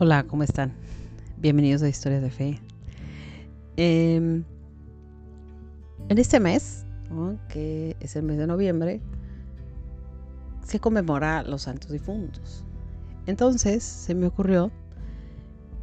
Hola, 0.00 0.22
¿cómo 0.28 0.44
están? 0.44 0.72
Bienvenidos 1.38 1.82
a 1.82 1.88
Historias 1.88 2.22
de 2.22 2.30
Fe. 2.30 2.60
Em, 3.76 4.44
en 6.08 6.18
este 6.18 6.38
mes, 6.38 6.86
que 7.48 7.96
es 7.98 8.14
el 8.14 8.22
mes 8.22 8.38
de 8.38 8.46
noviembre, 8.46 9.00
se 10.64 10.78
conmemora 10.78 11.42
los 11.42 11.62
santos 11.62 11.90
difuntos. 11.90 12.64
Entonces 13.26 13.82
se 13.82 14.14
me 14.14 14.28
ocurrió 14.28 14.70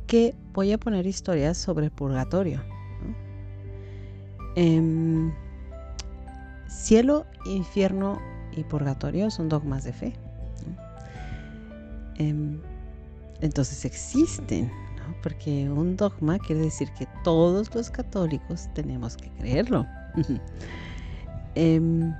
que 0.07 0.33
voy 0.53 0.71
a 0.71 0.77
poner 0.77 1.05
historias 1.05 1.57
sobre 1.57 1.85
el 1.85 1.91
purgatorio. 1.91 2.63
Em, 4.55 5.33
cielo, 6.69 7.25
infierno 7.45 8.19
y 8.55 8.63
purgatorio 8.63 9.29
son 9.29 9.49
dogmas 9.49 9.83
de 9.83 9.91
fe. 9.91 10.24
Em, 12.17 12.59
entonces 13.41 13.85
existen, 13.85 14.71
porque 15.21 15.69
un 15.69 15.95
dogma 15.95 16.39
quiere 16.39 16.61
decir 16.61 16.89
que 16.97 17.07
todos 17.23 17.73
los 17.75 17.89
católicos 17.89 18.69
tenemos 18.73 19.17
que 19.17 19.29
creerlo. 19.31 19.85
Em, 21.57 22.13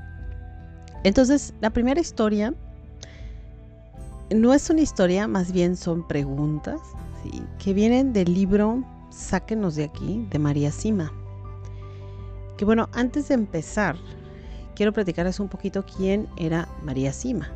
entonces, 1.03 1.53
la 1.59 1.69
primera 1.69 1.99
historia 1.99 2.53
no 4.33 4.53
es 4.53 4.69
una 4.69 4.79
historia, 4.79 5.27
más 5.27 5.51
bien 5.51 5.75
son 5.75 6.07
preguntas 6.07 6.79
que 7.59 7.73
vienen 7.73 8.13
del 8.13 8.33
libro 8.33 8.83
Sáquenos 9.09 9.75
de 9.75 9.83
aquí, 9.83 10.25
de 10.31 10.39
María 10.39 10.71
Sima. 10.71 11.11
Que 12.57 12.65
bueno, 12.65 12.89
antes 12.93 13.27
de 13.27 13.33
empezar, 13.33 13.97
quiero 14.75 14.93
platicarles 14.93 15.39
un 15.39 15.47
poquito 15.47 15.85
quién 15.85 16.27
era 16.37 16.67
María 16.83 17.11
Sima. 17.11 17.51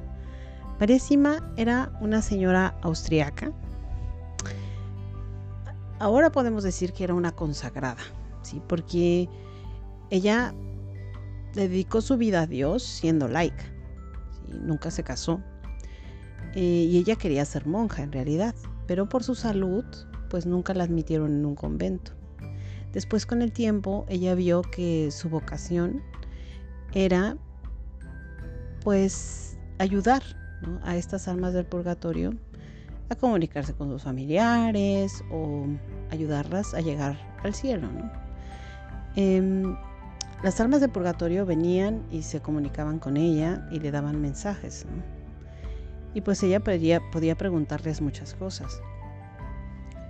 María 0.79 0.97
Sima 0.97 1.51
era 1.57 1.91
una 1.99 2.21
señora 2.21 2.73
austriaca. 2.83 3.51
Ahora 5.99 6.31
podemos 6.31 6.63
decir 6.63 6.93
que 6.93 7.03
era 7.03 7.13
una 7.13 7.33
consagrada, 7.33 8.01
¿sí? 8.43 8.61
porque 8.65 9.27
ella 10.09 10.53
dedicó 11.53 11.99
su 11.99 12.15
vida 12.15 12.43
a 12.43 12.47
Dios 12.47 12.81
siendo 12.81 13.27
laica. 13.27 13.65
Nunca 14.47 14.89
se 14.89 15.03
casó. 15.03 15.41
Eh, 16.55 16.87
y 16.89 16.97
ella 16.97 17.17
quería 17.17 17.43
ser 17.43 17.67
monja 17.67 18.01
en 18.01 18.13
realidad, 18.13 18.55
pero 18.87 19.09
por 19.09 19.21
su 19.21 19.35
salud, 19.35 19.83
pues 20.29 20.45
nunca 20.45 20.73
la 20.73 20.85
admitieron 20.85 21.33
en 21.33 21.45
un 21.45 21.55
convento. 21.55 22.13
Después 22.93 23.25
con 23.25 23.41
el 23.41 23.51
tiempo, 23.51 24.05
ella 24.07 24.33
vio 24.33 24.61
que 24.61 25.11
su 25.11 25.29
vocación 25.29 26.01
era 26.93 27.35
pues 28.81 29.57
ayudar 29.77 30.23
a 30.83 30.95
estas 30.95 31.27
almas 31.27 31.53
del 31.53 31.65
purgatorio 31.65 32.33
a 33.09 33.15
comunicarse 33.15 33.73
con 33.73 33.89
sus 33.89 34.03
familiares 34.03 35.23
o 35.31 35.65
ayudarlas 36.11 36.73
a 36.73 36.81
llegar 36.81 37.17
al 37.43 37.53
cielo. 37.53 37.87
Em, 39.15 39.75
las 40.43 40.59
almas 40.61 40.81
del 40.81 40.91
purgatorio 40.91 41.45
venían 41.45 42.03
y 42.11 42.21
se 42.21 42.39
comunicaban 42.39 42.99
con 42.99 43.17
ella 43.17 43.67
y 43.71 43.79
le 43.79 43.91
daban 43.91 44.21
mensajes. 44.21 44.85
Y 46.13 46.21
pues 46.21 46.41
ella 46.43 46.59
podía, 46.59 47.01
preguntarles 47.37 48.01
muchas 48.01 48.33
cosas. 48.35 48.79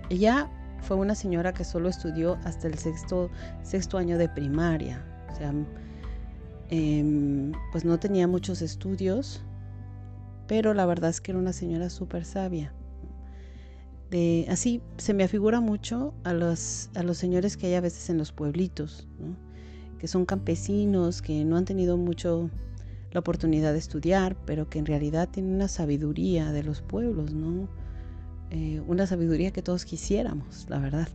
Ella 0.10 0.50
fue 0.82 0.98
una 0.98 1.16
señora 1.16 1.54
que 1.54 1.64
solo 1.64 1.90
estudió 1.90 2.38
hasta 2.44 2.68
el 2.68 2.78
sexto, 2.78 3.30
sexto 3.64 3.98
año 3.98 4.18
de 4.18 4.30
primaria. 4.30 5.04
O 5.32 5.36
sea, 5.36 5.54
em, 6.70 7.52
pues 7.72 7.86
no 7.86 7.98
tenía 8.00 8.28
muchos 8.28 8.62
estudios 8.62 9.42
pero 10.50 10.74
la 10.74 10.88
verdad 10.88 11.12
es 11.12 11.22
que 11.22 11.32
era 11.32 11.40
una 11.40 11.54
señora 11.54 11.92
súper 11.92 12.26
sabia. 12.26 12.74
De, 14.10 14.48
así 14.50 14.82
se 14.98 15.14
me 15.14 15.24
afigura 15.24 15.62
mucho 15.62 16.16
a 16.24 16.34
los, 16.34 16.90
a 16.96 17.04
los 17.04 17.20
señores 17.20 17.56
que 17.56 17.68
hay 17.68 17.76
a 17.76 17.82
veces 17.82 18.10
en 18.10 18.18
los 18.18 18.32
pueblitos, 18.32 19.08
que 20.00 20.08
son 20.08 20.26
campesinos, 20.26 21.22
que 21.22 21.46
no 21.46 21.56
han 21.56 21.66
tenido 21.66 21.98
mucho 21.98 22.50
la 23.12 23.20
oportunidad 23.20 23.74
de 23.74 23.78
estudiar, 23.78 24.36
pero 24.48 24.68
que 24.72 24.80
en 24.80 24.88
realidad 24.88 25.30
tienen 25.30 25.54
una 25.54 25.68
sabiduría 25.68 26.52
de 26.52 26.64
los 26.64 26.82
pueblos, 26.82 27.32
¿no? 27.32 27.70
Eh, 28.50 28.82
una 28.88 29.06
sabiduría 29.06 29.52
que 29.52 29.62
todos 29.62 29.86
quisiéramos, 29.86 30.66
la 30.68 30.80
verdad. 30.80 31.10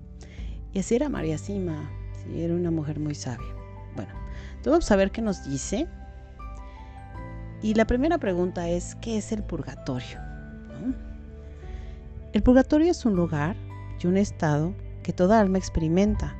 Y 0.72 0.78
así 0.78 0.94
era 0.94 1.08
María 1.08 1.38
Sima, 1.38 1.91
era 2.32 2.54
una 2.54 2.70
mujer 2.70 3.00
muy 3.00 3.16
sabia. 3.16 3.53
Bueno, 3.97 4.12
vamos 4.64 4.88
a 4.92 4.97
ver 4.97 5.10
qué 5.10 5.22
nos 5.22 5.44
dice 5.44 5.88
y 7.64 7.72
la 7.72 7.86
primera 7.86 8.19
pregunta 8.19 8.69
es, 8.69 8.94
¿qué 8.97 9.16
es 9.16 9.32
el 9.32 9.42
purgatorio? 9.42 10.19
El 12.34 12.42
purgatorio 12.42 12.91
es 12.91 13.06
un 13.06 13.16
lugar 13.16 13.56
y 13.98 14.06
un 14.06 14.19
estado 14.19 14.75
que 15.02 15.14
toda 15.14 15.41
alma 15.41 15.56
experimenta 15.56 16.36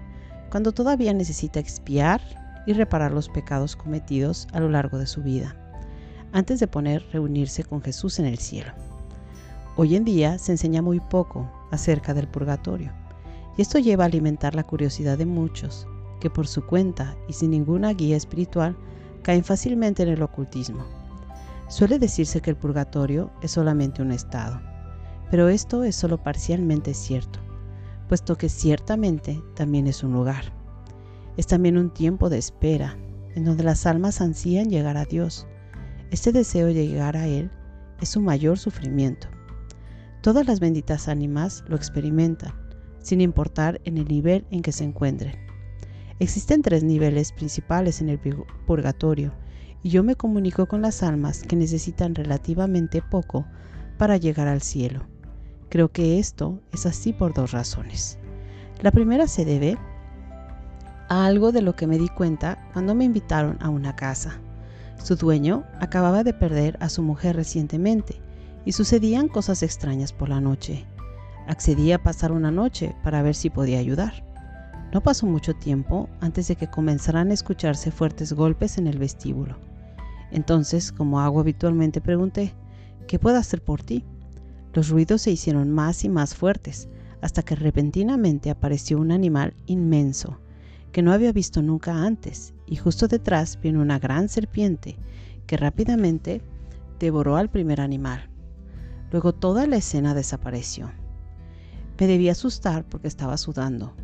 cuando 0.51 0.73
todavía 0.73 1.15
necesita 1.15 1.61
expiar 1.61 2.21
y 2.67 2.75
reparar 2.75 3.13
los 3.13 3.31
pecados 3.31 3.75
cometidos 3.75 4.47
a 4.53 4.61
lo 4.61 4.69
largo 4.69 4.99
de 4.99 5.07
su 5.07 5.23
vida, 5.23 5.57
antes 6.33 6.61
de 6.61 6.67
poner 6.67 7.03
reunirse 7.11 7.65
con 7.65 7.81
Jesús 7.81 8.19
en 8.19 8.27
el 8.27 8.37
cielo. 8.37 8.73
Hoy 9.77 9.97
en 9.97 10.05
día 10.05 10.37
se 10.37 10.53
enseña 10.53 10.83
muy 10.83 11.01
poco 11.01 11.51
acerca 11.71 12.13
del 12.13 12.29
purgatorio, 12.29 12.93
y 13.57 13.63
esto 13.63 13.79
lleva 13.79 14.05
a 14.05 14.09
alimentar 14.09 14.55
la 14.55 14.65
curiosidad 14.65 15.17
de 15.17 15.25
muchos 15.25 15.87
que 16.21 16.29
por 16.29 16.47
su 16.47 16.67
cuenta 16.67 17.17
y 17.29 17.33
sin 17.33 17.53
ninguna 17.53 17.95
guía 17.95 18.15
espiritual 18.15 18.77
caen 19.23 19.43
fácilmente 19.43 20.03
en 20.03 20.11
el 20.11 20.21
ocultismo 20.21 20.85
Suele 21.69 21.99
decirse 21.99 22.41
que 22.41 22.51
el 22.51 22.57
purgatorio 22.57 23.33
es 23.43 23.53
solamente 23.53 24.03
un 24.03 24.13
estado, 24.13 24.61
pero 25.31 25.49
esto 25.49 25.83
es 25.83 25.97
solo 25.97 26.23
parcialmente 26.23 26.93
cierto, 26.93 27.41
puesto 28.09 28.37
que 28.37 28.51
ciertamente 28.51 29.43
también 29.57 29.87
es 29.87 30.05
un 30.05 30.13
lugar. 30.13 30.53
Es 31.37 31.47
también 31.47 31.79
un 31.79 31.91
tiempo 31.91 32.29
de 32.29 32.39
espera, 32.39 32.97
en 33.35 33.45
donde 33.45 33.65
las 33.65 33.87
almas 33.87 34.21
ansían 34.21 34.69
llegar 34.69 34.97
a 34.97 35.07
Dios. 35.07 35.47
Este 36.11 36.33
deseo 36.33 36.67
de 36.67 36.87
llegar 36.87 37.17
a 37.17 37.27
Él 37.27 37.51
es 38.01 38.11
su 38.11 38.21
mayor 38.21 38.59
sufrimiento. 38.59 39.27
Todas 40.23 40.47
las 40.47 40.61
benditas 40.61 41.09
ánimas 41.09 41.65
lo 41.67 41.77
experimentan, 41.77 42.53
sin 43.01 43.21
importar 43.21 43.81
en 43.85 43.97
el 43.99 44.07
nivel 44.07 44.47
en 44.51 44.63
que 44.63 44.73
se 44.73 44.85
encuentren. 44.85 45.35
Existen 46.19 46.63
tres 46.63 46.85
niveles 46.85 47.33
principales 47.33 48.01
en 48.01 48.11
el 48.11 48.21
purgatorio, 48.67 49.33
y 49.85 49.91
yo 49.91 50.03
me 50.03 50.17
comunico 50.17 50.67
con 50.67 50.81
las 50.81 51.03
almas 51.03 51.43
que 51.43 51.57
necesitan 51.57 52.15
relativamente 52.15 53.03
poco 53.03 53.45
para 53.99 54.17
llegar 54.17 54.49
al 54.49 54.63
cielo. 54.63 55.03
Creo 55.69 55.93
que 55.93 56.19
esto 56.19 56.59
es 56.73 56.87
así 56.87 57.13
por 57.13 57.35
dos 57.35 57.53
razones. 57.53 58.19
La 58.81 58.91
primera 58.91 59.29
se 59.29 59.45
debe 59.45 59.77
a 61.11 61.27
algo 61.27 61.53
de 61.53 61.61
lo 61.61 61.77
que 61.77 61.87
me 61.87 61.99
di 61.99 62.09
cuenta 62.09 62.67
cuando 62.73 62.95
me 62.95 63.05
invitaron 63.05 63.59
a 63.61 63.69
una 63.69 63.95
casa. 63.95 64.41
Su 65.03 65.17
dueño 65.17 65.65
acababa 65.81 66.25
de 66.25 66.33
perder 66.33 66.79
a 66.81 66.89
su 66.89 67.03
mujer 67.03 67.37
recientemente 67.37 68.23
y 68.65 68.73
sucedían 68.73 69.29
cosas 69.29 69.63
extrañas 69.63 70.15
por 70.15 70.31
la 70.31 70.41
noche. 70.41 70.87
Accedí 71.47 71.93
a 71.93 72.03
pasar 72.03 72.33
una 72.33 72.51
noche 72.51 72.97
para 73.05 73.21
ver 73.21 73.35
si 73.35 73.51
podía 73.51 73.81
ayudar. 73.81 74.25
No 74.95 75.03
pasó 75.03 75.27
mucho 75.27 75.53
tiempo 75.53 76.09
antes 76.23 76.49
de 76.49 76.57
que 76.57 76.71
comenzaran 76.71 77.31
a 77.31 77.35
escucharse 77.35 77.91
fuertes 77.91 78.33
golpes 78.33 78.79
en 78.79 78.87
el 78.87 78.97
vestíbulo. 78.97 79.74
Entonces, 80.35 80.91
como 80.91 81.21
hago 81.21 81.39
habitualmente, 81.39 82.01
pregunté, 82.01 82.55
¿qué 83.07 83.21
puedo 83.21 83.37
hacer 83.37 83.63
por 83.63 83.85
ti? 83.85 84.05
Los 84.73 84.89
ruidos 84.89 85.23
se 85.23 85.31
hicieron 85.31 85.71
más 85.71 86.03
y 86.03 86.09
más 86.09 86.35
fuertes, 86.35 86.89
hasta 87.21 87.45
que 87.45 87.55
repentinamente 87.55 88.51
apareció 88.51 88.99
un 88.99 89.13
animal 89.13 89.55
inmenso, 89.67 90.41
que 90.91 91.03
no 91.03 91.13
había 91.13 91.31
visto 91.31 91.63
nunca 91.63 92.05
antes, 92.05 92.53
y 92.67 92.75
justo 92.75 93.07
detrás 93.07 93.61
vino 93.61 93.81
una 93.81 94.01
gran 94.01 94.29
serpiente, 94.29 94.97
que 95.47 95.57
rápidamente 95.57 96.43
devoró 96.99 97.37
al 97.37 97.49
primer 97.49 97.81
animal. 97.81 98.29
Luego 99.13 99.35
toda 99.35 99.69
la 99.69 99.77
escena 99.77 100.15
desapareció. 100.15 100.91
Me 101.97 102.09
debí 102.09 102.29
asustar 102.29 102.85
porque 102.85 103.07
estaba 103.07 103.37
sudando. 103.37 103.95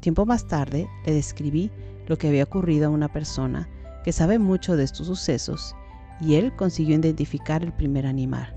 Tiempo 0.00 0.26
más 0.26 0.46
tarde 0.46 0.86
le 1.06 1.14
describí 1.14 1.70
lo 2.06 2.18
que 2.18 2.28
había 2.28 2.44
ocurrido 2.44 2.88
a 2.88 2.90
una 2.90 3.10
persona 3.10 3.70
que 4.04 4.12
sabe 4.12 4.38
mucho 4.38 4.76
de 4.76 4.84
estos 4.84 5.06
sucesos 5.06 5.74
y 6.20 6.34
él 6.34 6.54
consiguió 6.56 6.96
identificar 6.96 7.62
el 7.62 7.72
primer 7.72 8.06
animal. 8.06 8.54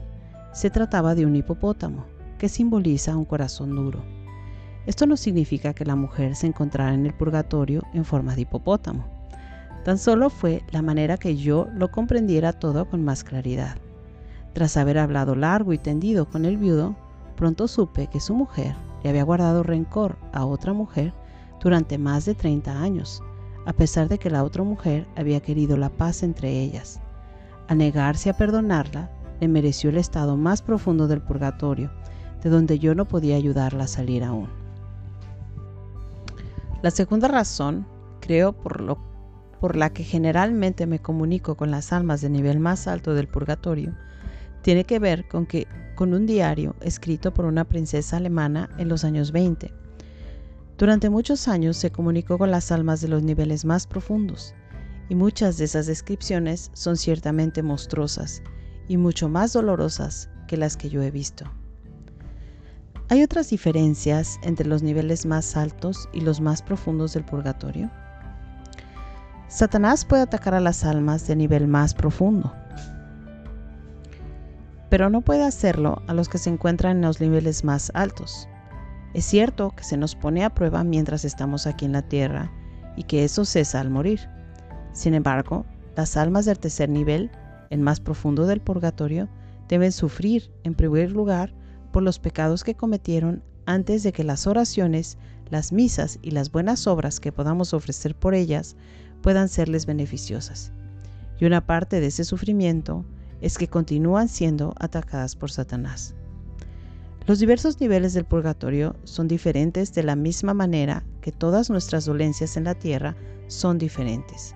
Se 0.53 0.69
trataba 0.69 1.15
de 1.15 1.25
un 1.25 1.35
hipopótamo, 1.35 2.05
que 2.37 2.49
simboliza 2.49 3.15
un 3.15 3.25
corazón 3.25 3.75
duro. 3.75 4.03
Esto 4.87 5.05
no 5.05 5.15
significa 5.15 5.73
que 5.73 5.85
la 5.85 5.95
mujer 5.95 6.35
se 6.35 6.47
encontrara 6.47 6.93
en 6.93 7.05
el 7.05 7.13
purgatorio 7.13 7.83
en 7.93 8.03
forma 8.03 8.35
de 8.35 8.41
hipopótamo. 8.41 9.05
Tan 9.85 9.97
solo 9.97 10.29
fue 10.29 10.63
la 10.71 10.81
manera 10.81 11.17
que 11.17 11.37
yo 11.37 11.67
lo 11.75 11.91
comprendiera 11.91 12.53
todo 12.53 12.89
con 12.89 13.03
más 13.03 13.23
claridad. 13.23 13.77
Tras 14.53 14.77
haber 14.77 14.97
hablado 14.97 15.35
largo 15.35 15.71
y 15.73 15.77
tendido 15.77 16.27
con 16.27 16.45
el 16.45 16.57
viudo, 16.57 16.95
pronto 17.35 17.67
supe 17.67 18.07
que 18.07 18.19
su 18.19 18.35
mujer 18.35 18.75
le 19.03 19.09
había 19.11 19.23
guardado 19.23 19.63
rencor 19.63 20.17
a 20.33 20.45
otra 20.45 20.73
mujer 20.73 21.13
durante 21.61 21.97
más 21.97 22.25
de 22.25 22.35
30 22.35 22.81
años, 22.81 23.23
a 23.65 23.73
pesar 23.73 24.09
de 24.09 24.17
que 24.17 24.29
la 24.29 24.43
otra 24.43 24.63
mujer 24.63 25.07
había 25.15 25.39
querido 25.39 25.77
la 25.77 25.89
paz 25.89 26.23
entre 26.23 26.49
ellas. 26.49 26.99
Al 27.67 27.77
negarse 27.77 28.29
a 28.29 28.37
perdonarla, 28.37 29.09
le 29.39 29.47
mereció 29.47 29.89
el 29.89 29.97
estado 29.97 30.37
más 30.37 30.61
profundo 30.61 31.07
del 31.07 31.21
purgatorio, 31.21 31.91
de 32.43 32.49
donde 32.49 32.79
yo 32.79 32.95
no 32.95 33.07
podía 33.07 33.35
ayudarla 33.35 33.85
a 33.85 33.87
salir 33.87 34.23
aún. 34.23 34.49
La 36.81 36.91
segunda 36.91 37.27
razón, 37.27 37.85
creo 38.19 38.53
por, 38.53 38.81
lo, 38.81 38.97
por 39.59 39.75
la 39.75 39.91
que 39.91 40.03
generalmente 40.03 40.87
me 40.87 40.99
comunico 40.99 41.55
con 41.55 41.69
las 41.69 41.93
almas 41.93 42.21
de 42.21 42.29
nivel 42.29 42.59
más 42.59 42.87
alto 42.87 43.13
del 43.13 43.27
purgatorio, 43.27 43.95
tiene 44.63 44.83
que 44.83 44.99
ver 44.99 45.27
con, 45.27 45.45
que, 45.45 45.67
con 45.95 46.13
un 46.13 46.25
diario 46.25 46.75
escrito 46.81 47.33
por 47.33 47.45
una 47.45 47.65
princesa 47.65 48.17
alemana 48.17 48.69
en 48.77 48.89
los 48.89 49.03
años 49.03 49.31
20. 49.31 49.80
Durante 50.81 51.11
muchos 51.11 51.47
años 51.47 51.77
se 51.77 51.91
comunicó 51.91 52.39
con 52.39 52.49
las 52.49 52.71
almas 52.71 53.01
de 53.01 53.07
los 53.07 53.21
niveles 53.21 53.65
más 53.65 53.85
profundos, 53.85 54.55
y 55.09 55.13
muchas 55.13 55.59
de 55.59 55.65
esas 55.65 55.85
descripciones 55.85 56.71
son 56.73 56.97
ciertamente 56.97 57.61
monstruosas 57.61 58.41
y 58.87 58.97
mucho 58.97 59.29
más 59.29 59.53
dolorosas 59.53 60.27
que 60.47 60.57
las 60.57 60.77
que 60.77 60.89
yo 60.89 61.03
he 61.03 61.11
visto. 61.11 61.45
¿Hay 63.09 63.21
otras 63.21 63.51
diferencias 63.51 64.39
entre 64.41 64.65
los 64.65 64.81
niveles 64.81 65.27
más 65.27 65.55
altos 65.55 66.09
y 66.13 66.21
los 66.21 66.41
más 66.41 66.63
profundos 66.63 67.13
del 67.13 67.25
purgatorio? 67.25 67.91
Satanás 69.49 70.03
puede 70.03 70.23
atacar 70.23 70.55
a 70.55 70.61
las 70.61 70.83
almas 70.83 71.27
de 71.27 71.35
nivel 71.35 71.67
más 71.67 71.93
profundo, 71.93 72.51
pero 74.89 75.11
no 75.11 75.21
puede 75.21 75.43
hacerlo 75.43 76.01
a 76.07 76.15
los 76.15 76.27
que 76.27 76.39
se 76.39 76.49
encuentran 76.49 76.97
en 76.97 77.03
los 77.03 77.21
niveles 77.21 77.63
más 77.63 77.91
altos. 77.93 78.47
Es 79.13 79.25
cierto 79.25 79.71
que 79.75 79.83
se 79.83 79.97
nos 79.97 80.15
pone 80.15 80.45
a 80.45 80.53
prueba 80.53 80.83
mientras 80.85 81.25
estamos 81.25 81.67
aquí 81.67 81.85
en 81.85 81.91
la 81.91 82.01
tierra 82.01 82.51
y 82.95 83.03
que 83.03 83.25
eso 83.25 83.43
cesa 83.43 83.81
al 83.81 83.89
morir. 83.89 84.21
Sin 84.93 85.13
embargo, 85.13 85.65
las 85.97 86.15
almas 86.15 86.45
del 86.45 86.59
tercer 86.59 86.89
nivel, 86.89 87.29
el 87.69 87.79
más 87.79 87.99
profundo 87.99 88.45
del 88.45 88.61
purgatorio, 88.61 89.27
deben 89.67 89.91
sufrir, 89.91 90.49
en 90.63 90.75
primer 90.75 91.11
lugar, 91.11 91.53
por 91.91 92.03
los 92.03 92.19
pecados 92.19 92.63
que 92.63 92.75
cometieron 92.75 93.43
antes 93.65 94.03
de 94.03 94.13
que 94.13 94.23
las 94.23 94.47
oraciones, 94.47 95.17
las 95.49 95.73
misas 95.73 96.17
y 96.21 96.31
las 96.31 96.51
buenas 96.51 96.87
obras 96.87 97.19
que 97.19 97.33
podamos 97.33 97.73
ofrecer 97.73 98.15
por 98.15 98.33
ellas 98.33 98.77
puedan 99.21 99.49
serles 99.49 99.85
beneficiosas. 99.85 100.71
Y 101.37 101.45
una 101.45 101.65
parte 101.65 101.99
de 101.99 102.07
ese 102.07 102.23
sufrimiento 102.23 103.05
es 103.41 103.57
que 103.57 103.67
continúan 103.67 104.29
siendo 104.29 104.73
atacadas 104.79 105.35
por 105.35 105.51
Satanás. 105.51 106.15
Los 107.31 107.39
diversos 107.39 107.79
niveles 107.79 108.13
del 108.13 108.25
purgatorio 108.25 108.97
son 109.05 109.29
diferentes 109.29 109.93
de 109.93 110.03
la 110.03 110.17
misma 110.17 110.53
manera 110.53 111.05
que 111.21 111.31
todas 111.31 111.69
nuestras 111.69 112.03
dolencias 112.03 112.57
en 112.57 112.65
la 112.65 112.75
tierra 112.75 113.15
son 113.47 113.77
diferentes. 113.77 114.53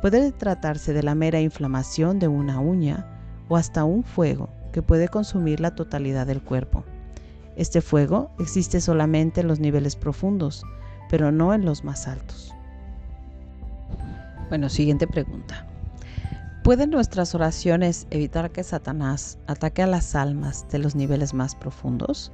Puede 0.00 0.30
tratarse 0.30 0.92
de 0.92 1.02
la 1.02 1.16
mera 1.16 1.40
inflamación 1.40 2.20
de 2.20 2.28
una 2.28 2.60
uña 2.60 3.04
o 3.48 3.56
hasta 3.56 3.82
un 3.82 4.04
fuego 4.04 4.48
que 4.72 4.80
puede 4.80 5.08
consumir 5.08 5.58
la 5.58 5.74
totalidad 5.74 6.24
del 6.24 6.40
cuerpo. 6.40 6.84
Este 7.56 7.80
fuego 7.80 8.30
existe 8.38 8.80
solamente 8.80 9.40
en 9.40 9.48
los 9.48 9.58
niveles 9.58 9.96
profundos, 9.96 10.62
pero 11.10 11.32
no 11.32 11.52
en 11.52 11.64
los 11.64 11.82
más 11.82 12.06
altos. 12.06 12.54
Bueno, 14.48 14.68
siguiente 14.68 15.08
pregunta. 15.08 15.67
¿Pueden 16.68 16.90
nuestras 16.90 17.34
oraciones 17.34 18.06
evitar 18.10 18.50
que 18.50 18.62
Satanás 18.62 19.38
ataque 19.46 19.82
a 19.82 19.86
las 19.86 20.14
almas 20.14 20.66
de 20.68 20.78
los 20.78 20.94
niveles 20.94 21.32
más 21.32 21.54
profundos? 21.54 22.30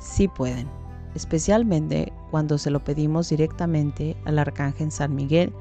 Sí 0.00 0.26
pueden, 0.26 0.68
especialmente 1.14 2.12
cuando 2.32 2.58
se 2.58 2.72
lo 2.72 2.82
pedimos 2.82 3.28
directamente 3.28 4.16
al 4.24 4.40
arcángel 4.40 4.90
San 4.90 5.14
Miguel 5.14 5.54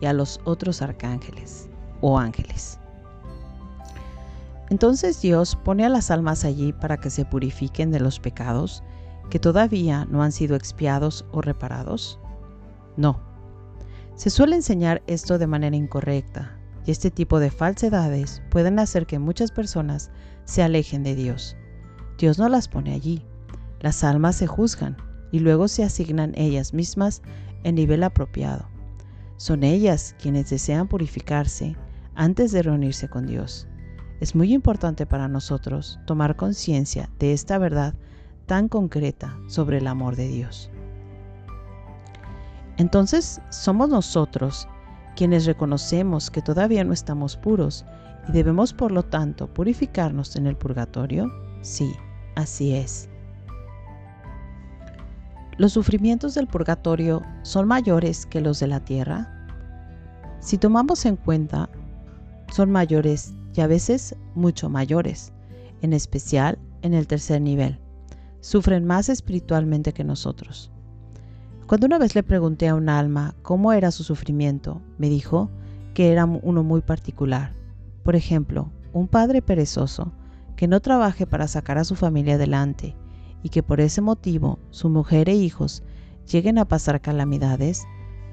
y 0.00 0.06
a 0.06 0.12
los 0.12 0.40
otros 0.42 0.82
arcángeles 0.82 1.68
o 2.00 2.18
ángeles. 2.18 2.80
Entonces 4.68 5.22
Dios 5.22 5.54
pone 5.54 5.86
a 5.86 5.90
las 5.90 6.10
almas 6.10 6.44
allí 6.44 6.72
para 6.72 6.96
que 6.96 7.08
se 7.08 7.24
purifiquen 7.24 7.92
de 7.92 8.00
los 8.00 8.18
pecados 8.18 8.82
que 9.30 9.38
todavía 9.38 10.06
no 10.06 10.24
han 10.24 10.32
sido 10.32 10.56
expiados 10.56 11.24
o 11.30 11.40
reparados. 11.40 12.18
No. 12.96 13.20
Se 14.16 14.28
suele 14.28 14.56
enseñar 14.56 15.04
esto 15.06 15.38
de 15.38 15.46
manera 15.46 15.76
incorrecta, 15.76 16.53
y 16.86 16.90
este 16.90 17.10
tipo 17.10 17.40
de 17.40 17.50
falsedades 17.50 18.42
pueden 18.50 18.78
hacer 18.78 19.06
que 19.06 19.18
muchas 19.18 19.50
personas 19.50 20.10
se 20.44 20.62
alejen 20.62 21.02
de 21.02 21.14
Dios. 21.14 21.56
Dios 22.18 22.38
no 22.38 22.48
las 22.48 22.68
pone 22.68 22.92
allí. 22.92 23.24
Las 23.80 24.04
almas 24.04 24.36
se 24.36 24.46
juzgan 24.46 24.96
y 25.32 25.40
luego 25.40 25.68
se 25.68 25.84
asignan 25.84 26.32
ellas 26.36 26.74
mismas 26.74 27.22
en 27.64 27.74
nivel 27.74 28.02
apropiado. 28.02 28.68
Son 29.36 29.64
ellas 29.64 30.14
quienes 30.20 30.50
desean 30.50 30.88
purificarse 30.88 31.76
antes 32.14 32.52
de 32.52 32.62
reunirse 32.62 33.08
con 33.08 33.26
Dios. 33.26 33.66
Es 34.20 34.34
muy 34.34 34.54
importante 34.54 35.06
para 35.06 35.28
nosotros 35.28 35.98
tomar 36.06 36.36
conciencia 36.36 37.10
de 37.18 37.32
esta 37.32 37.58
verdad 37.58 37.94
tan 38.46 38.68
concreta 38.68 39.36
sobre 39.48 39.78
el 39.78 39.86
amor 39.86 40.16
de 40.16 40.28
Dios. 40.28 40.70
Entonces 42.76 43.40
somos 43.50 43.88
nosotros 43.88 44.68
quienes 45.14 45.46
reconocemos 45.46 46.30
que 46.30 46.42
todavía 46.42 46.84
no 46.84 46.92
estamos 46.92 47.36
puros 47.36 47.84
y 48.28 48.32
debemos 48.32 48.72
por 48.72 48.92
lo 48.92 49.02
tanto 49.02 49.52
purificarnos 49.52 50.36
en 50.36 50.46
el 50.46 50.56
purgatorio? 50.56 51.30
Sí, 51.62 51.92
así 52.36 52.74
es. 52.74 53.08
¿Los 55.56 55.72
sufrimientos 55.72 56.34
del 56.34 56.48
purgatorio 56.48 57.22
son 57.42 57.68
mayores 57.68 58.26
que 58.26 58.40
los 58.40 58.58
de 58.58 58.66
la 58.66 58.80
tierra? 58.80 59.30
Si 60.40 60.58
tomamos 60.58 61.06
en 61.06 61.16
cuenta, 61.16 61.70
son 62.50 62.70
mayores 62.70 63.34
y 63.54 63.60
a 63.60 63.66
veces 63.68 64.16
mucho 64.34 64.68
mayores, 64.68 65.32
en 65.80 65.92
especial 65.92 66.58
en 66.82 66.92
el 66.92 67.06
tercer 67.06 67.40
nivel. 67.40 67.78
Sufren 68.40 68.84
más 68.84 69.08
espiritualmente 69.08 69.92
que 69.92 70.04
nosotros. 70.04 70.70
Cuando 71.66 71.86
una 71.86 71.98
vez 71.98 72.14
le 72.14 72.22
pregunté 72.22 72.68
a 72.68 72.74
un 72.74 72.90
alma 72.90 73.34
cómo 73.40 73.72
era 73.72 73.90
su 73.90 74.04
sufrimiento, 74.04 74.82
me 74.98 75.08
dijo 75.08 75.50
que 75.94 76.12
era 76.12 76.26
uno 76.26 76.62
muy 76.62 76.82
particular. 76.82 77.54
Por 78.02 78.16
ejemplo, 78.16 78.70
un 78.92 79.08
padre 79.08 79.40
perezoso 79.40 80.12
que 80.56 80.68
no 80.68 80.80
trabaje 80.80 81.26
para 81.26 81.48
sacar 81.48 81.78
a 81.78 81.84
su 81.84 81.94
familia 81.94 82.34
adelante 82.34 82.94
y 83.42 83.48
que 83.48 83.62
por 83.62 83.80
ese 83.80 84.02
motivo 84.02 84.58
su 84.70 84.90
mujer 84.90 85.30
e 85.30 85.34
hijos 85.34 85.82
lleguen 86.30 86.58
a 86.58 86.66
pasar 86.66 87.00
calamidades, 87.00 87.84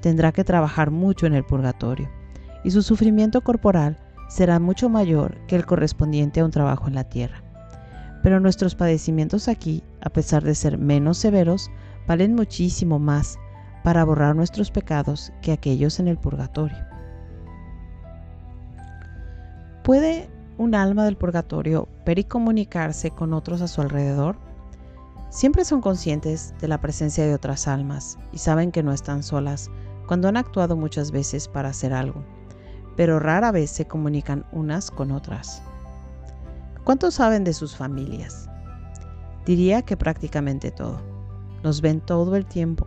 tendrá 0.02 0.32
que 0.32 0.44
trabajar 0.44 0.90
mucho 0.90 1.26
en 1.26 1.32
el 1.32 1.44
purgatorio 1.44 2.10
y 2.64 2.70
su 2.70 2.82
sufrimiento 2.82 3.40
corporal 3.40 3.98
será 4.28 4.58
mucho 4.58 4.90
mayor 4.90 5.38
que 5.46 5.56
el 5.56 5.64
correspondiente 5.64 6.40
a 6.40 6.44
un 6.44 6.50
trabajo 6.50 6.86
en 6.86 6.94
la 6.94 7.04
tierra. 7.04 7.42
Pero 8.22 8.40
nuestros 8.40 8.74
padecimientos 8.74 9.48
aquí, 9.48 9.82
a 10.02 10.10
pesar 10.10 10.44
de 10.44 10.54
ser 10.54 10.76
menos 10.76 11.16
severos, 11.16 11.70
valen 12.06 12.34
muchísimo 12.34 12.98
más 12.98 13.38
para 13.84 14.04
borrar 14.04 14.36
nuestros 14.36 14.70
pecados 14.70 15.32
que 15.42 15.52
aquellos 15.52 15.98
en 16.00 16.08
el 16.08 16.18
purgatorio. 16.18 16.78
¿Puede 19.82 20.30
un 20.58 20.74
alma 20.74 21.04
del 21.04 21.16
purgatorio 21.16 21.88
ver 22.06 22.18
y 22.18 22.24
comunicarse 22.24 23.10
con 23.10 23.32
otros 23.32 23.60
a 23.62 23.68
su 23.68 23.80
alrededor? 23.80 24.36
Siempre 25.30 25.64
son 25.64 25.80
conscientes 25.80 26.54
de 26.60 26.68
la 26.68 26.80
presencia 26.80 27.26
de 27.26 27.34
otras 27.34 27.66
almas 27.66 28.18
y 28.32 28.38
saben 28.38 28.70
que 28.70 28.82
no 28.82 28.92
están 28.92 29.22
solas 29.22 29.70
cuando 30.06 30.28
han 30.28 30.36
actuado 30.36 30.76
muchas 30.76 31.10
veces 31.10 31.48
para 31.48 31.70
hacer 31.70 31.92
algo 31.92 32.22
pero 32.96 33.18
rara 33.18 33.52
vez 33.52 33.70
se 33.70 33.86
comunican 33.86 34.44
unas 34.52 34.90
con 34.90 35.12
otras. 35.12 35.62
¿Cuántos 36.84 37.14
saben 37.14 37.44
de 37.44 37.52
sus 37.52 37.76
familias? 37.76 38.48
Diría 39.46 39.82
que 39.82 39.96
prácticamente 39.96 40.70
todo. 40.70 41.11
Nos 41.62 41.80
ven 41.80 42.00
todo 42.00 42.36
el 42.36 42.46
tiempo, 42.46 42.86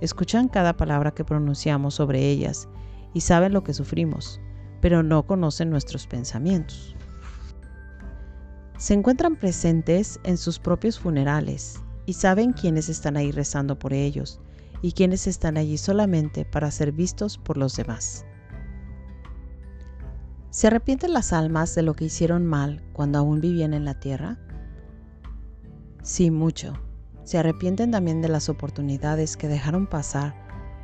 escuchan 0.00 0.48
cada 0.48 0.76
palabra 0.76 1.12
que 1.12 1.24
pronunciamos 1.24 1.94
sobre 1.94 2.28
ellas 2.28 2.68
y 3.14 3.20
saben 3.22 3.52
lo 3.52 3.64
que 3.64 3.74
sufrimos, 3.74 4.40
pero 4.80 5.02
no 5.02 5.26
conocen 5.26 5.70
nuestros 5.70 6.06
pensamientos. 6.06 6.96
Se 8.78 8.94
encuentran 8.94 9.36
presentes 9.36 10.20
en 10.24 10.38
sus 10.38 10.58
propios 10.58 10.98
funerales 10.98 11.80
y 12.06 12.14
saben 12.14 12.52
quiénes 12.52 12.88
están 12.88 13.16
ahí 13.16 13.30
rezando 13.30 13.78
por 13.78 13.92
ellos 13.92 14.40
y 14.82 14.92
quiénes 14.92 15.26
están 15.26 15.56
allí 15.56 15.76
solamente 15.76 16.44
para 16.44 16.70
ser 16.70 16.92
vistos 16.92 17.38
por 17.38 17.56
los 17.56 17.76
demás. 17.76 18.24
¿Se 20.50 20.66
arrepienten 20.66 21.12
las 21.12 21.32
almas 21.32 21.74
de 21.74 21.82
lo 21.82 21.94
que 21.94 22.06
hicieron 22.06 22.44
mal 22.44 22.82
cuando 22.92 23.18
aún 23.18 23.40
vivían 23.40 23.74
en 23.74 23.84
la 23.84 24.00
tierra? 24.00 24.38
Sí, 26.02 26.30
mucho. 26.30 26.72
Se 27.24 27.38
arrepienten 27.38 27.90
también 27.90 28.22
de 28.22 28.28
las 28.28 28.48
oportunidades 28.48 29.36
que 29.36 29.48
dejaron 29.48 29.86
pasar 29.86 30.34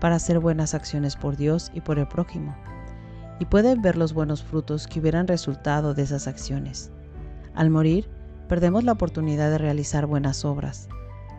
para 0.00 0.16
hacer 0.16 0.38
buenas 0.38 0.74
acciones 0.74 1.16
por 1.16 1.36
Dios 1.36 1.70
y 1.74 1.80
por 1.80 1.98
el 1.98 2.06
prójimo. 2.06 2.56
Y 3.38 3.46
pueden 3.46 3.82
ver 3.82 3.96
los 3.96 4.12
buenos 4.12 4.42
frutos 4.42 4.86
que 4.86 5.00
hubieran 5.00 5.26
resultado 5.26 5.94
de 5.94 6.02
esas 6.02 6.26
acciones. 6.26 6.90
Al 7.54 7.70
morir, 7.70 8.08
perdemos 8.48 8.84
la 8.84 8.92
oportunidad 8.92 9.50
de 9.50 9.58
realizar 9.58 10.06
buenas 10.06 10.44
obras. 10.44 10.88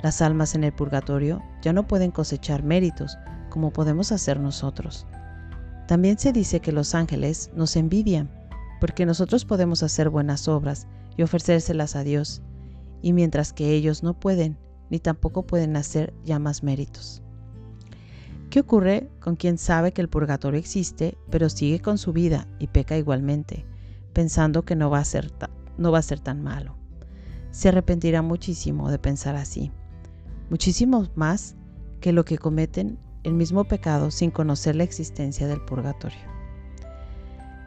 Las 0.03 0.21
almas 0.21 0.55
en 0.55 0.63
el 0.63 0.73
purgatorio 0.73 1.41
ya 1.61 1.73
no 1.73 1.87
pueden 1.87 2.11
cosechar 2.11 2.63
méritos 2.63 3.17
como 3.49 3.71
podemos 3.71 4.11
hacer 4.11 4.39
nosotros. 4.39 5.07
También 5.87 6.19
se 6.19 6.33
dice 6.33 6.59
que 6.59 6.71
los 6.71 6.93
ángeles 6.93 7.49
nos 7.55 7.75
envidian 7.75 8.29
porque 8.79 9.05
nosotros 9.05 9.45
podemos 9.45 9.83
hacer 9.83 10.09
buenas 10.09 10.47
obras 10.47 10.87
y 11.15 11.23
ofrecérselas 11.23 11.95
a 11.95 12.03
Dios, 12.03 12.41
y 13.01 13.13
mientras 13.13 13.53
que 13.53 13.71
ellos 13.71 14.03
no 14.03 14.13
pueden, 14.13 14.57
ni 14.89 14.99
tampoco 14.99 15.45
pueden 15.45 15.75
hacer 15.75 16.13
ya 16.23 16.39
más 16.39 16.63
méritos. 16.63 17.21
¿Qué 18.49 18.61
ocurre 18.61 19.09
con 19.19 19.35
quien 19.35 19.57
sabe 19.57 19.91
que 19.91 20.01
el 20.01 20.09
purgatorio 20.09 20.59
existe, 20.59 21.17
pero 21.29 21.49
sigue 21.49 21.81
con 21.81 21.97
su 21.97 22.13
vida 22.13 22.47
y 22.59 22.67
peca 22.67 22.97
igualmente, 22.97 23.65
pensando 24.13 24.63
que 24.63 24.75
no 24.75 24.89
va 24.89 24.99
a 24.99 25.05
ser, 25.05 25.31
no 25.77 25.91
va 25.91 25.99
a 25.99 26.03
ser 26.03 26.19
tan 26.19 26.41
malo? 26.41 26.77
Se 27.51 27.69
arrepentirá 27.69 28.21
muchísimo 28.21 28.89
de 28.89 28.99
pensar 28.99 29.35
así, 29.35 29.71
muchísimo 30.49 31.07
más 31.15 31.55
que 31.99 32.13
lo 32.13 32.23
que 32.23 32.37
cometen 32.37 32.99
el 33.23 33.33
mismo 33.33 33.65
pecado 33.65 34.11
sin 34.11 34.31
conocer 34.31 34.75
la 34.75 34.83
existencia 34.83 35.47
del 35.47 35.61
purgatorio. 35.65 36.19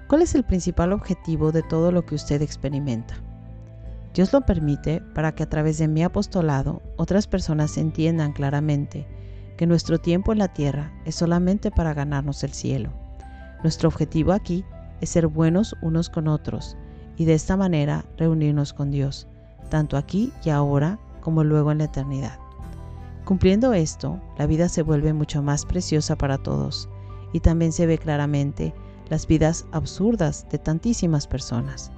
¿Cuál 0.09 0.23
es 0.23 0.35
el 0.35 0.45
principal 0.45 0.93
objetivo 0.93 1.53
de 1.53 1.62
todo 1.62 1.93
lo 1.93 2.07
que 2.07 2.15
usted 2.15 2.41
experimenta? 2.43 3.15
Dios 4.14 4.33
lo 4.33 4.40
permite 4.40 5.00
para 5.14 5.33
que 5.33 5.45
a 5.45 5.49
través 5.49 5.79
de 5.79 5.87
mi 5.87 6.02
apostolado 6.02 6.83
otras 6.97 7.26
personas 7.26 7.79
entiendan 7.79 8.33
claramente 8.33 9.07
que 9.57 9.67
nuestro 9.67 9.99
tiempo 9.99 10.33
en 10.33 10.38
la 10.38 10.49
tierra 10.49 10.93
es 11.05 11.14
solamente 11.14 11.71
para 11.71 11.95
ganarnos 11.95 12.43
el 12.43 12.52
cielo. 12.52 12.90
Nuestro 13.62 13.88
objetivo 13.88 14.33
aquí 14.33 14.64
es 15.00 15.11
ser 15.11 15.26
buenos 15.26 15.76
unos 15.81 16.09
con 16.09 16.29
otros 16.29 16.76
y 17.17 17.25
de 17.25 17.35
esta 17.35 17.57
manera 17.57 18.05
reunirnos 18.17 18.73
con 18.73 18.90
Dios, 18.90 19.29
tanto 19.69 19.97
aquí 19.97 20.33
y 20.45 20.50
ahora 20.50 20.99
como 21.21 21.45
luego 21.45 21.71
en 21.71 21.79
la 21.79 21.85
eternidad. 21.85 22.38
Cumpliendo 23.25 23.75
esto, 23.75 24.21
la 24.38 24.47
vida 24.47 24.69
se 24.69 24.83
vuelve 24.83 25.12
mucho 25.12 25.43
más 25.43 25.64
preciosa 25.64 26.17
para 26.17 26.38
todos 26.38 26.88
y 27.33 27.40
también 27.40 27.73
se 27.73 27.87
ve 27.87 27.99
claramente 27.99 28.75
las 29.09 29.26
vidas 29.26 29.67
absurdas 29.71 30.47
de 30.50 30.59
tantísimas 30.59 31.26
personas. 31.26 31.93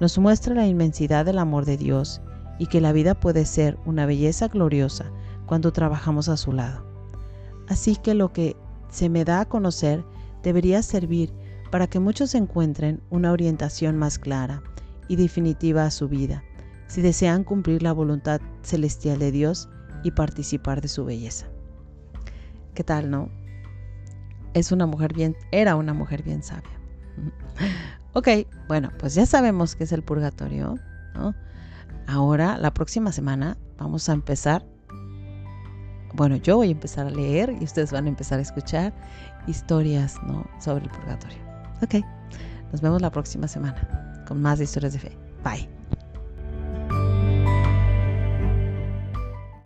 Nos 0.00 0.18
muestra 0.18 0.54
la 0.54 0.66
inmensidad 0.66 1.26
del 1.26 1.38
amor 1.38 1.66
de 1.66 1.76
Dios 1.76 2.22
y 2.58 2.66
que 2.66 2.80
la 2.80 2.92
vida 2.92 3.14
puede 3.14 3.44
ser 3.44 3.78
una 3.84 4.06
belleza 4.06 4.48
gloriosa 4.48 5.10
cuando 5.44 5.72
trabajamos 5.72 6.28
a 6.28 6.38
su 6.38 6.52
lado. 6.52 6.86
Así 7.68 7.96
que 7.96 8.14
lo 8.14 8.32
que 8.32 8.56
se 8.88 9.10
me 9.10 9.24
da 9.24 9.40
a 9.40 9.44
conocer 9.44 10.02
debería 10.42 10.82
servir 10.82 11.32
para 11.70 11.86
que 11.86 12.00
muchos 12.00 12.34
encuentren 12.34 13.02
una 13.10 13.30
orientación 13.30 13.96
más 13.98 14.18
clara 14.18 14.62
y 15.08 15.16
definitiva 15.16 15.84
a 15.84 15.90
su 15.90 16.08
vida, 16.08 16.42
si 16.86 17.02
desean 17.02 17.44
cumplir 17.44 17.82
la 17.82 17.92
voluntad 17.92 18.40
celestial 18.62 19.18
de 19.18 19.32
Dios 19.32 19.68
y 20.02 20.12
participar 20.12 20.80
de 20.80 20.88
su 20.88 21.04
belleza. 21.04 21.46
¿Qué 22.74 22.84
tal, 22.84 23.10
no? 23.10 23.28
Es 24.54 24.72
una 24.72 24.86
mujer 24.86 25.12
bien, 25.12 25.36
era 25.52 25.76
una 25.76 25.92
mujer 25.92 26.22
bien 26.22 26.42
sabia. 26.42 26.80
Ok, 28.12 28.28
bueno, 28.68 28.90
pues 28.98 29.14
ya 29.14 29.26
sabemos 29.26 29.76
qué 29.76 29.84
es 29.84 29.92
el 29.92 30.02
purgatorio, 30.02 30.78
¿no? 31.14 31.34
Ahora, 32.06 32.58
la 32.58 32.74
próxima 32.74 33.12
semana, 33.12 33.56
vamos 33.78 34.08
a 34.08 34.12
empezar. 34.12 34.64
Bueno, 36.14 36.36
yo 36.36 36.56
voy 36.56 36.68
a 36.68 36.72
empezar 36.72 37.06
a 37.06 37.10
leer 37.10 37.56
y 37.60 37.64
ustedes 37.64 37.92
van 37.92 38.06
a 38.06 38.08
empezar 38.08 38.40
a 38.40 38.42
escuchar 38.42 38.92
historias 39.46 40.16
¿no? 40.24 40.44
sobre 40.58 40.84
el 40.84 40.90
purgatorio. 40.90 41.38
Ok, 41.82 42.04
nos 42.72 42.80
vemos 42.80 43.00
la 43.00 43.10
próxima 43.10 43.46
semana 43.46 44.24
con 44.26 44.42
más 44.42 44.60
historias 44.60 44.92
de 44.92 44.98
fe. 44.98 45.18
Bye. 45.44 45.79